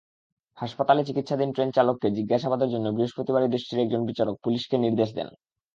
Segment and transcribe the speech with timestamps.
[0.57, 5.29] হাসপাতালে চিকিৎসাধীন ট্রেনচালককে জিজ্ঞাসাবাদের জন্য বৃহস্পতিবারই দেশটির একজন বিচারক পুলিশকে নির্দেশ দেন।